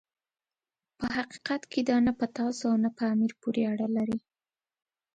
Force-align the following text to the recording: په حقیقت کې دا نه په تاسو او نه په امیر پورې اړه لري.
په 0.97 1.05
حقیقت 1.17 1.61
کې 1.71 1.81
دا 1.89 1.97
نه 2.05 2.11
په 2.19 2.25
تاسو 2.37 2.63
او 2.71 2.75
نه 2.83 2.89
په 2.97 3.03
امیر 3.13 3.31
پورې 3.41 3.61
اړه 3.71 3.87
لري. 3.95 4.19